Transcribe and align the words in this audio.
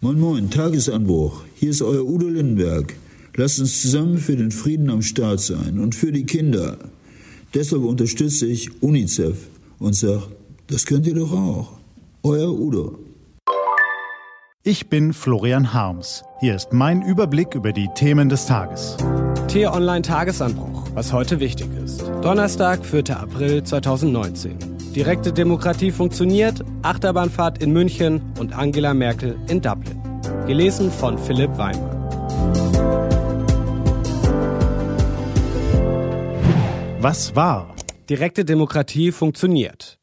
Moin 0.00 0.20
Moin, 0.20 0.48
Tagesanbruch. 0.48 1.42
Hier 1.56 1.70
ist 1.70 1.82
euer 1.82 2.04
Udo 2.04 2.28
Lindenberg. 2.28 2.94
Lasst 3.34 3.58
uns 3.58 3.82
zusammen 3.82 4.18
für 4.18 4.36
den 4.36 4.52
Frieden 4.52 4.90
am 4.90 5.02
Start 5.02 5.40
sein 5.40 5.80
und 5.80 5.96
für 5.96 6.12
die 6.12 6.24
Kinder. 6.24 6.78
Deshalb 7.52 7.82
unterstütze 7.82 8.46
ich 8.46 8.80
UNICEF 8.80 9.48
und 9.80 9.96
sage, 9.96 10.22
das 10.68 10.86
könnt 10.86 11.08
ihr 11.08 11.16
doch 11.16 11.32
auch. 11.32 11.72
Euer 12.22 12.48
Udo. 12.48 13.00
Ich 14.62 14.88
bin 14.88 15.12
Florian 15.12 15.74
Harms. 15.74 16.22
Hier 16.38 16.54
ist 16.54 16.72
mein 16.72 17.02
Überblick 17.02 17.56
über 17.56 17.72
die 17.72 17.88
Themen 17.96 18.28
des 18.28 18.46
Tages. 18.46 18.96
T-Online 19.48 20.02
Tagesanbruch, 20.02 20.84
was 20.94 21.12
heute 21.12 21.40
wichtig 21.40 21.66
ist. 21.84 22.06
Donnerstag, 22.22 22.86
4. 22.86 23.18
April 23.18 23.64
2019. 23.64 24.67
Direkte 24.98 25.32
Demokratie 25.32 25.92
funktioniert, 25.92 26.64
Achterbahnfahrt 26.82 27.62
in 27.62 27.72
München 27.72 28.20
und 28.36 28.52
Angela 28.52 28.94
Merkel 28.94 29.38
in 29.48 29.60
Dublin. 29.60 30.02
Gelesen 30.48 30.90
von 30.90 31.16
Philipp 31.16 31.56
Weimer. 31.56 31.92
Was 36.98 37.36
war? 37.36 37.76
Direkte 38.10 38.44
Demokratie 38.44 39.12
funktioniert. 39.12 40.00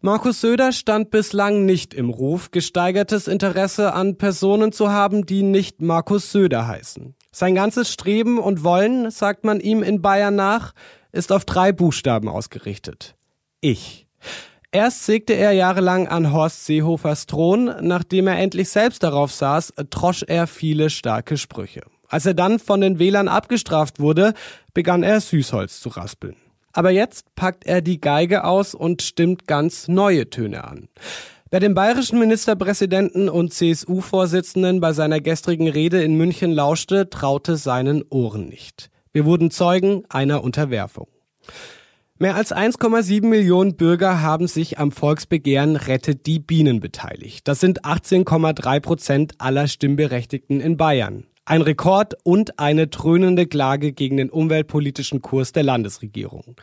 Markus 0.00 0.40
Söder 0.40 0.72
stand 0.72 1.12
bislang 1.12 1.64
nicht 1.64 1.94
im 1.94 2.10
Ruf, 2.10 2.50
gesteigertes 2.50 3.28
Interesse 3.28 3.94
an 3.94 4.18
Personen 4.18 4.72
zu 4.72 4.90
haben, 4.90 5.24
die 5.24 5.44
nicht 5.44 5.80
Markus 5.80 6.32
Söder 6.32 6.66
heißen. 6.66 7.14
Sein 7.30 7.54
ganzes 7.54 7.92
Streben 7.92 8.40
und 8.40 8.64
Wollen, 8.64 9.12
sagt 9.12 9.44
man 9.44 9.60
ihm 9.60 9.84
in 9.84 10.02
Bayern 10.02 10.34
nach, 10.34 10.72
ist 11.12 11.30
auf 11.30 11.44
drei 11.44 11.70
Buchstaben 11.70 12.28
ausgerichtet. 12.28 13.14
Ich. 13.60 14.08
Erst 14.70 15.04
sägte 15.04 15.34
er 15.34 15.52
jahrelang 15.52 16.08
an 16.08 16.32
Horst 16.32 16.64
Seehofers 16.64 17.26
Thron, 17.26 17.74
nachdem 17.80 18.26
er 18.26 18.38
endlich 18.38 18.70
selbst 18.70 19.02
darauf 19.02 19.30
saß, 19.30 19.74
trosch 19.90 20.24
er 20.26 20.46
viele 20.46 20.88
starke 20.88 21.36
Sprüche. 21.36 21.82
Als 22.08 22.24
er 22.26 22.34
dann 22.34 22.58
von 22.58 22.80
den 22.80 22.98
Wählern 22.98 23.28
abgestraft 23.28 24.00
wurde, 24.00 24.34
begann 24.74 25.02
er 25.02 25.20
Süßholz 25.20 25.80
zu 25.80 25.90
raspeln. 25.90 26.36
Aber 26.72 26.90
jetzt 26.90 27.34
packt 27.34 27.66
er 27.66 27.82
die 27.82 28.00
Geige 28.00 28.44
aus 28.44 28.74
und 28.74 29.02
stimmt 29.02 29.46
ganz 29.46 29.88
neue 29.88 30.30
Töne 30.30 30.64
an. 30.64 30.88
Wer 31.50 31.60
dem 31.60 31.74
bayerischen 31.74 32.18
Ministerpräsidenten 32.18 33.28
und 33.28 33.52
CSU-Vorsitzenden 33.52 34.80
bei 34.80 34.94
seiner 34.94 35.20
gestrigen 35.20 35.68
Rede 35.68 36.02
in 36.02 36.16
München 36.16 36.50
lauschte, 36.50 37.10
traute 37.10 37.58
seinen 37.58 38.02
Ohren 38.08 38.48
nicht. 38.48 38.88
Wir 39.12 39.26
wurden 39.26 39.50
Zeugen 39.50 40.04
einer 40.08 40.42
Unterwerfung. 40.42 41.08
Mehr 42.22 42.36
als 42.36 42.54
1,7 42.54 43.26
Millionen 43.26 43.74
Bürger 43.74 44.22
haben 44.22 44.46
sich 44.46 44.78
am 44.78 44.92
Volksbegehren 44.92 45.74
Rettet 45.74 46.24
die 46.24 46.38
Bienen 46.38 46.78
beteiligt. 46.78 47.48
Das 47.48 47.58
sind 47.58 47.84
18,3 47.84 48.78
Prozent 48.78 49.32
aller 49.38 49.66
Stimmberechtigten 49.66 50.60
in 50.60 50.76
Bayern. 50.76 51.24
Ein 51.44 51.62
Rekord 51.62 52.14
und 52.22 52.60
eine 52.60 52.86
dröhnende 52.86 53.48
Klage 53.48 53.90
gegen 53.90 54.18
den 54.18 54.30
umweltpolitischen 54.30 55.20
Kurs 55.20 55.50
der 55.50 55.64
Landesregierung. 55.64 56.54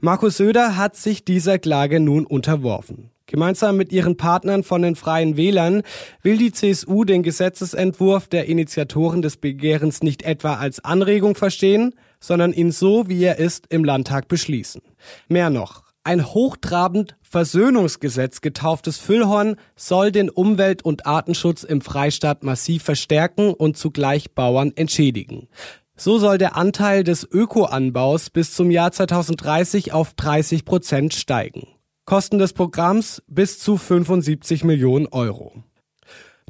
Markus 0.00 0.38
Söder 0.38 0.78
hat 0.78 0.96
sich 0.96 1.22
dieser 1.22 1.58
Klage 1.58 2.00
nun 2.00 2.24
unterworfen. 2.24 3.10
Gemeinsam 3.26 3.76
mit 3.76 3.92
ihren 3.92 4.16
Partnern 4.16 4.62
von 4.62 4.80
den 4.80 4.96
Freien 4.96 5.36
Wählern 5.36 5.82
will 6.22 6.38
die 6.38 6.52
CSU 6.52 7.04
den 7.04 7.22
Gesetzesentwurf 7.22 8.28
der 8.28 8.46
Initiatoren 8.46 9.20
des 9.20 9.36
Begehrens 9.36 10.02
nicht 10.02 10.22
etwa 10.22 10.54
als 10.54 10.82
Anregung 10.82 11.34
verstehen, 11.34 11.94
sondern 12.24 12.54
ihn 12.54 12.72
so, 12.72 13.06
wie 13.06 13.22
er 13.22 13.38
ist, 13.38 13.66
im 13.68 13.84
Landtag 13.84 14.28
beschließen. 14.28 14.80
Mehr 15.28 15.50
noch. 15.50 15.82
Ein 16.04 16.24
hochtrabend 16.24 17.16
Versöhnungsgesetz 17.22 18.40
getauftes 18.40 18.96
Füllhorn 18.96 19.56
soll 19.76 20.10
den 20.10 20.30
Umwelt- 20.30 20.82
und 20.82 21.06
Artenschutz 21.06 21.64
im 21.64 21.82
Freistaat 21.82 22.42
massiv 22.42 22.82
verstärken 22.82 23.52
und 23.52 23.76
zugleich 23.76 24.32
Bauern 24.32 24.72
entschädigen. 24.74 25.48
So 25.96 26.18
soll 26.18 26.38
der 26.38 26.56
Anteil 26.56 27.04
des 27.04 27.28
Ökoanbaus 27.30 28.30
bis 28.30 28.54
zum 28.54 28.70
Jahr 28.70 28.90
2030 28.90 29.92
auf 29.92 30.14
30 30.14 30.64
Prozent 30.64 31.14
steigen. 31.14 31.68
Kosten 32.06 32.38
des 32.38 32.54
Programms 32.54 33.22
bis 33.26 33.58
zu 33.58 33.76
75 33.76 34.64
Millionen 34.64 35.06
Euro. 35.08 35.52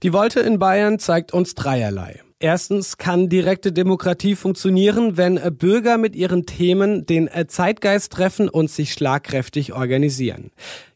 Die 0.02 0.12
Wolte 0.12 0.40
in 0.40 0.58
Bayern 0.58 0.98
zeigt 0.98 1.32
uns 1.32 1.54
dreierlei. 1.54 2.23
Erstens 2.40 2.98
kann 2.98 3.28
direkte 3.28 3.72
Demokratie 3.72 4.34
funktionieren, 4.34 5.16
wenn 5.16 5.40
Bürger 5.56 5.98
mit 5.98 6.16
ihren 6.16 6.46
Themen 6.46 7.06
den 7.06 7.30
Zeitgeist 7.48 8.12
treffen 8.12 8.48
und 8.48 8.70
sich 8.70 8.92
schlagkräftig 8.92 9.72
organisieren. 9.72 10.50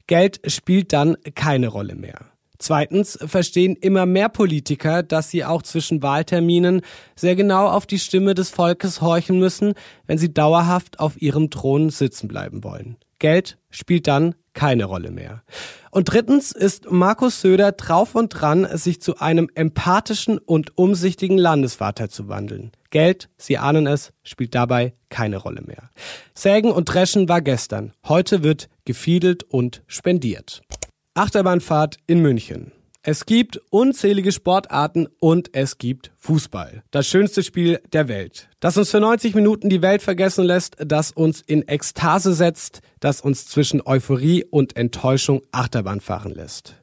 Geld 0.07 0.41
spielt 0.51 0.93
dann 0.93 1.17
keine 1.35 1.69
Rolle 1.69 1.95
mehr. 1.95 2.19
Zweitens 2.59 3.17
verstehen 3.25 3.77
immer 3.77 4.05
mehr 4.05 4.29
Politiker, 4.29 5.05
dass 5.05 5.31
sie 5.31 5.45
auch 5.45 5.63
zwischen 5.63 6.03
Wahlterminen 6.03 6.81
sehr 7.15 7.37
genau 7.37 7.69
auf 7.69 7.87
die 7.87 8.01
Stimme 8.01 8.35
des 8.35 8.51
Volkes 8.51 9.01
horchen 9.01 9.39
müssen, 9.39 9.75
wenn 10.07 10.19
sie 10.19 10.35
dauerhaft 10.35 10.99
auf 10.99 11.23
ihrem 11.23 11.51
Thron 11.51 11.91
sitzen 11.91 12.27
bleiben 12.27 12.65
wollen. 12.65 12.97
Geld 13.21 13.59
spielt 13.71 14.09
dann 14.09 14.35
keine 14.59 14.87
Rolle 14.87 15.13
mehr. 15.13 15.45
Und 15.93 16.13
drittens 16.13 16.51
ist 16.51 16.91
Markus 16.91 17.41
Söder 17.43 17.71
drauf 17.71 18.17
und 18.17 18.31
dran, 18.31 18.67
sich 18.77 19.01
zu 19.01 19.19
einem 19.19 19.49
empathischen 19.55 20.39
und 20.39 20.77
umsichtigen 20.77 21.39
Landesvater 21.39 22.09
zu 22.09 22.27
wandeln. 22.27 22.73
Geld, 22.91 23.29
Sie 23.37 23.57
ahnen 23.57 23.87
es, 23.87 24.13
spielt 24.25 24.57
dabei 24.57 24.95
keine 25.11 25.37
Rolle 25.37 25.63
mehr. 25.63 25.91
Sägen 26.35 26.73
und 26.73 26.87
Dreschen 26.87 27.29
war 27.29 27.41
gestern. 27.41 27.93
Heute 28.09 28.43
wird 28.43 28.69
gefiedelt 28.85 29.45
und 29.45 29.85
spendiert. 29.87 30.63
Achterbahnfahrt 31.15 31.99
in 32.09 32.21
München. 32.21 32.73
Es 33.03 33.27
gibt 33.27 33.61
unzählige 33.71 34.33
Sportarten 34.33 35.07
und 35.21 35.55
es 35.55 35.79
gibt 35.79 36.11
Fußball. 36.19 36.83
Das 36.91 37.07
schönste 37.07 37.45
Spiel 37.45 37.81
der 37.93 38.09
Welt. 38.09 38.49
Das 38.59 38.77
uns 38.77 38.91
für 38.91 38.99
90 38.99 39.37
Minuten 39.37 39.69
die 39.71 39.83
Welt 39.83 40.03
vergessen 40.03 40.45
lässt, 40.45 40.77
das 40.81 41.13
uns 41.13 41.41
in 41.41 41.67
Ekstase 41.69 42.35
setzt, 42.35 42.81
das 42.99 43.21
uns 43.21 43.47
zwischen 43.47 43.81
Euphorie 43.87 44.45
und 44.45 44.77
Enttäuschung 44.77 45.43
Achterbahn 45.53 46.01
fahren 46.01 46.35
lässt. 46.35 46.75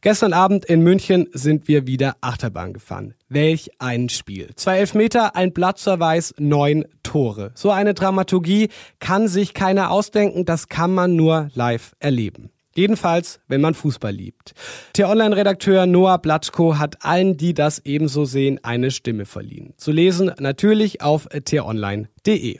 Gestern 0.00 0.32
Abend 0.32 0.64
in 0.64 0.80
München 0.80 1.28
sind 1.32 1.68
wir 1.68 1.86
wieder 1.86 2.16
Achterbahn 2.20 2.72
gefahren. 2.72 3.14
Welch 3.28 3.70
ein 3.78 4.08
Spiel. 4.08 4.50
Zwei 4.56 4.78
Elfmeter, 4.78 5.36
ein 5.36 5.54
Platzverweis, 5.54 6.34
neun 6.38 6.86
Tore. 7.04 7.52
So 7.54 7.70
eine 7.70 7.94
Dramaturgie 7.94 8.68
kann 8.98 9.28
sich 9.28 9.54
keiner 9.54 9.92
ausdenken, 9.92 10.44
das 10.44 10.68
kann 10.68 10.92
man 10.92 11.14
nur 11.14 11.50
live 11.54 11.94
erleben. 12.00 12.50
Jedenfalls, 12.74 13.40
wenn 13.48 13.60
man 13.60 13.74
Fußball 13.74 14.12
liebt. 14.12 14.54
T-Online-Redakteur 14.94 15.86
Noah 15.86 16.18
Blatschko 16.18 16.78
hat 16.78 17.04
allen, 17.04 17.36
die 17.36 17.54
das 17.54 17.80
ebenso 17.84 18.24
sehen, 18.24 18.60
eine 18.62 18.90
Stimme 18.90 19.26
verliehen. 19.26 19.74
Zu 19.76 19.92
lesen 19.92 20.32
natürlich 20.38 21.02
auf 21.02 21.28
t-online.de. 21.28 22.58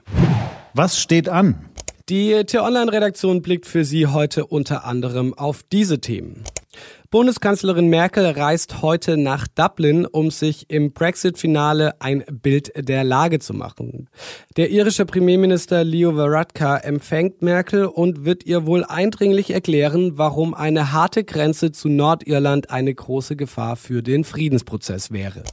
Was 0.75 1.01
steht 1.01 1.29
an? 1.29 1.69
Die 2.09 2.45
T-Online-Redaktion 2.45 3.43
blickt 3.43 3.67
für 3.67 3.85
Sie 3.85 4.07
heute 4.07 4.47
unter 4.47 4.85
anderem 4.85 5.35
auf 5.35 5.63
diese 5.63 6.01
Themen. 6.01 6.45
Bundeskanzlerin 7.11 7.89
Merkel 7.89 8.25
reist 8.25 8.81
heute 8.81 9.19
nach 9.19 9.47
Dublin, 9.47 10.07
um 10.07 10.31
sich 10.31 10.71
im 10.71 10.93
Brexit-Finale 10.93 12.01
ein 12.01 12.25
Bild 12.31 12.73
der 12.75 13.05
Lage 13.05 13.39
zu 13.39 13.53
machen. 13.53 14.09
Der 14.57 14.71
irische 14.71 15.05
Premierminister 15.05 15.85
Leo 15.85 16.17
Varadkar 16.17 16.85
empfängt 16.85 17.43
Merkel 17.43 17.85
und 17.85 18.25
wird 18.25 18.47
ihr 18.47 18.65
wohl 18.65 18.85
eindringlich 18.85 19.51
erklären, 19.51 20.13
warum 20.17 20.55
eine 20.55 20.93
harte 20.93 21.25
Grenze 21.25 21.73
zu 21.73 21.89
Nordirland 21.89 22.71
eine 22.71 22.95
große 22.95 23.37
Gefahr 23.37 23.77
für 23.77 24.03
den 24.03 24.25
Friedensprozess 24.25 25.11
wäre. 25.11 25.45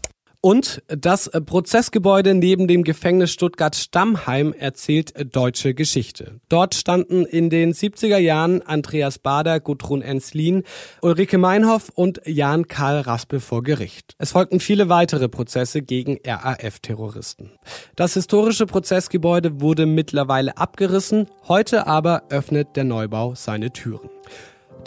Und 0.41 0.81
das 0.87 1.29
Prozessgebäude 1.29 2.33
neben 2.33 2.69
dem 2.69 2.85
Gefängnis 2.85 3.31
Stuttgart-Stammheim 3.31 4.53
erzählt 4.53 5.13
deutsche 5.35 5.73
Geschichte. 5.73 6.39
Dort 6.47 6.75
standen 6.75 7.25
in 7.25 7.49
den 7.49 7.73
70er 7.73 8.17
Jahren 8.17 8.61
Andreas 8.61 9.19
Bader, 9.19 9.59
Gudrun 9.59 10.01
Enslin, 10.01 10.63
Ulrike 11.01 11.37
Meinhoff 11.37 11.89
und 11.93 12.21
Jan 12.25 12.69
Karl 12.69 13.01
Raspe 13.01 13.41
vor 13.41 13.63
Gericht. 13.63 14.15
Es 14.17 14.31
folgten 14.31 14.61
viele 14.61 14.87
weitere 14.87 15.27
Prozesse 15.27 15.81
gegen 15.81 16.19
RAF-Terroristen. 16.25 17.51
Das 17.97 18.13
historische 18.13 18.65
Prozessgebäude 18.65 19.59
wurde 19.59 19.85
mittlerweile 19.85 20.55
abgerissen, 20.55 21.27
heute 21.49 21.85
aber 21.85 22.23
öffnet 22.29 22.77
der 22.77 22.85
Neubau 22.85 23.35
seine 23.35 23.73
Türen. 23.73 24.09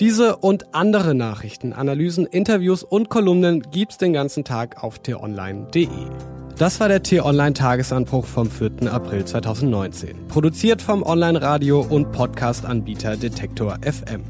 Diese 0.01 0.37
und 0.37 0.75
andere 0.75 1.15
Nachrichten, 1.15 1.73
Analysen, 1.73 2.27
Interviews 2.27 2.83
und 2.83 3.11
Kolumnen 3.11 3.63
gibt's 3.71 3.99
den 3.99 4.13
ganzen 4.13 4.43
Tag 4.43 4.83
auf 4.83 4.99
t-online.de. 4.99 5.89
Das 6.57 6.81
war 6.81 6.89
der 6.89 7.03
T-Online 7.03 7.55
Tagesanbruch 7.55 8.25
vom 8.25 8.51
4. 8.51 8.93
April 8.93 9.25
2019. 9.25 10.29
Produziert 10.29 10.81
vom 10.81 11.03
Online-Radio 11.03 11.81
und 11.81 12.13
Podcast-Anbieter 12.13 13.17
Detektor 13.17 13.79
FM. 13.83 14.23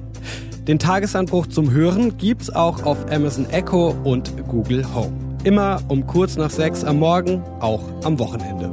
Den 0.67 0.79
Tagesanbruch 0.79 1.47
zum 1.49 1.71
Hören 1.71 2.17
gibt's 2.19 2.51
auch 2.51 2.85
auf 2.85 3.11
Amazon 3.11 3.49
Echo 3.51 3.95
und 4.05 4.33
Google 4.49 4.85
Home. 4.95 5.13
Immer 5.45 5.81
um 5.89 6.07
kurz 6.07 6.37
nach 6.37 6.51
sechs 6.51 6.85
am 6.85 6.99
Morgen, 6.99 7.43
auch 7.61 7.83
am 8.05 8.19
Wochenende. 8.19 8.73